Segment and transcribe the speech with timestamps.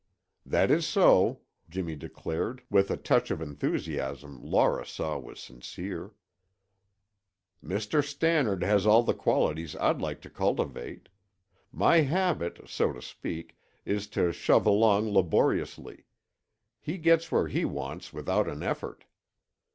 [0.47, 6.15] "That is so," Jimmy declared with a touch of enthusiasm Laura saw was sincere.
[7.63, 8.03] "Mr.
[8.03, 11.07] Stannard has all the qualities I'd like to cultivate.
[11.71, 16.05] My habit, so to speak, is to shove along laboriously;
[16.79, 19.05] he gets where he wants without an effort.